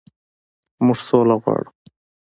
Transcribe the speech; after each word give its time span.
موږ 0.85 0.99
سوله 1.07 1.35
غواړو. 1.41 1.71